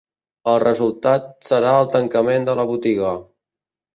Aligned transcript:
El 0.53 0.55
resultat 0.61 1.27
serà 1.49 1.75
el 1.81 1.91
tancament 1.97 2.47
de 2.49 2.57
la 2.61 2.65
botiga. 2.73 3.15